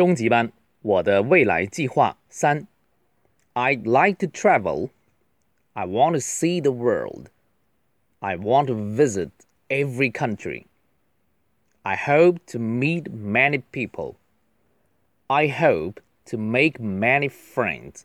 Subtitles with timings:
[0.00, 2.66] 中级班，我的未来计划三。
[3.54, 4.90] I'd like to travel.
[5.72, 7.28] I want to see the world.
[8.18, 9.30] I want to visit
[9.68, 10.66] every country.
[11.82, 14.16] I hope to meet many people.
[15.28, 18.04] I hope to make many friends.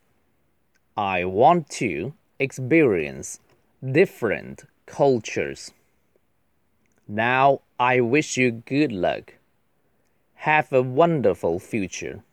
[0.96, 3.40] I want to experience
[3.82, 5.72] different cultures.
[7.08, 9.34] Now I wish you good luck.
[10.46, 12.24] Have a wonderful future.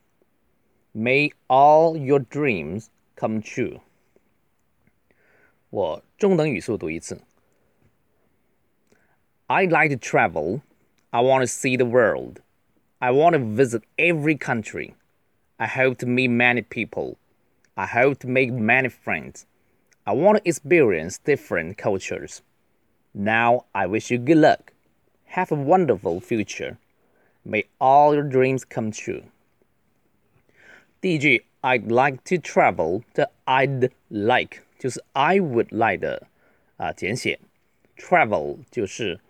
[0.94, 3.80] May all your dreams come true.
[5.70, 7.20] 我中等语速读一次。
[9.48, 10.62] I'd like to travel.
[11.10, 12.40] I want to see the world.
[12.98, 14.94] I want to visit every country.
[15.58, 17.16] I hope to meet many people.
[17.74, 19.46] I hope to make many friends.
[20.04, 22.42] I want to experience different cultures.
[23.14, 24.72] Now I wish you good luck.
[25.26, 26.78] Have a wonderful future.
[27.44, 29.22] May all your dreams come true.
[31.00, 36.26] 第一句 I'd like to travel 的 I'd like 就是 I would like 的
[36.76, 37.38] 啊简写，
[37.96, 39.20] travel 就是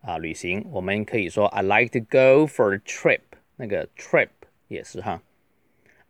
[0.00, 3.20] 啊旅行，我们可以说 I like to go for a trip，
[3.56, 4.28] 那个 trip
[4.68, 5.22] 也是哈。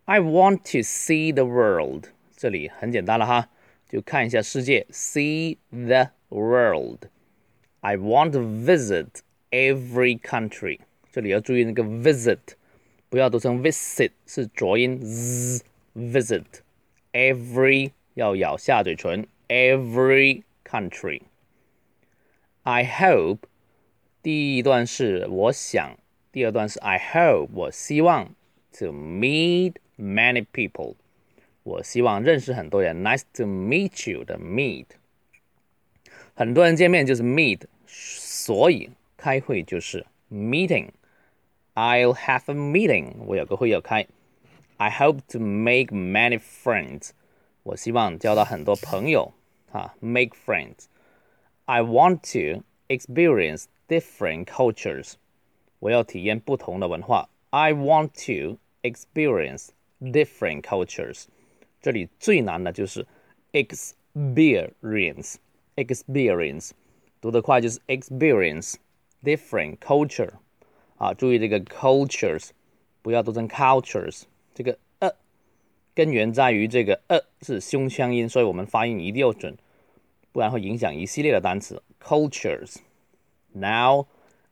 [0.04, 3.48] I want to see the world，这里很简单了哈，
[3.88, 10.80] 就看一下世界，see the world。I want to visit every country，
[11.10, 12.38] 这里要注意那个 visit，
[13.08, 16.44] 不要读成 visit，是浊音 z，visit
[17.12, 23.38] every 要咬下嘴唇，every country。I hope
[24.22, 25.98] 第一段是我想，
[26.32, 28.34] 第二段是 I hope 我希望
[28.78, 30.96] to meet many people，
[31.62, 33.02] 我希望认识很多人。
[33.02, 34.86] Nice to meet you 的 meet，
[36.34, 40.88] 很多人见面就是 meet，所以开会就是 meeting。
[41.74, 44.06] I'll have a meeting，我有个会要开。
[44.78, 47.10] I hope to make many friends，
[47.62, 49.32] 我希望交到很多朋友
[49.72, 55.14] 啊，make friends。I want to experience different cultures.
[55.78, 57.28] 我要体验不同的文化。
[57.50, 59.68] I want to experience
[60.00, 61.26] different cultures.
[61.80, 63.06] 这里最难的就是
[63.52, 65.36] experience
[65.76, 66.70] experience，
[67.20, 68.74] 读得快就是 experience
[69.22, 70.32] different culture
[71.01, 72.49] 啊，注意这个 cultures
[73.01, 74.21] 不要读成 cultures，
[74.53, 75.09] 这个呃
[75.95, 79.57] 根源在于这个呃是胸腔音，所以我们发音一定要准，
[80.31, 82.75] 不然会影响一系列的单词 cultures。
[83.51, 84.05] now,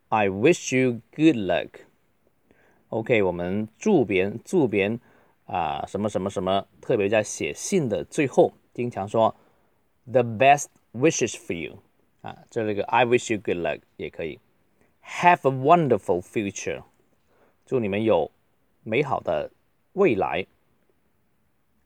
[0.08, 1.82] I wish you good luck.
[2.88, 5.00] OK，我们祝别人祝别人
[5.46, 9.36] 啊什么什么什么，特别在写信的最后，经常说
[10.12, 11.78] the best wishes for you
[12.22, 14.40] 啊，这里个 I wish you good luck 也可以。
[15.18, 16.84] Have a wonderful future，
[17.66, 18.32] 祝你们有
[18.84, 19.52] 美好的
[19.94, 20.46] 未来。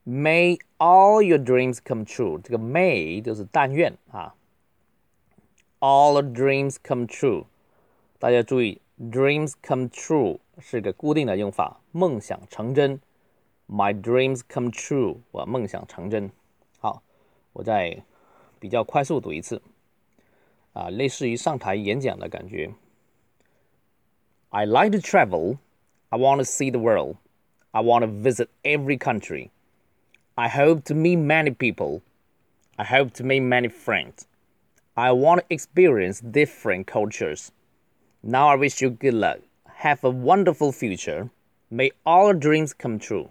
[0.05, 4.35] May all your dreams come true，这个 may 就是但愿啊。
[5.79, 7.45] all dreams come true。
[8.19, 12.99] 大家注意，dreams come true 是个固定的用法，梦想成真。
[13.67, 16.29] My dreams come true，我梦想成真。
[16.77, 17.01] 好，
[17.53, 18.03] 我再
[18.59, 19.61] 比较快速读一次，
[20.73, 22.71] 啊，类似于上台演讲的感觉。
[24.55, 25.59] I like to travel.
[26.11, 27.17] I want to see the world.
[27.73, 29.49] I want to visit every country.
[30.37, 32.03] I hope to meet many people.
[32.77, 34.27] I hope to make many friends.
[34.95, 37.51] I want to experience different cultures.
[38.21, 39.39] Now I wish you good luck.
[39.77, 41.31] Have a wonderful future.
[41.71, 43.29] May all dreams come true.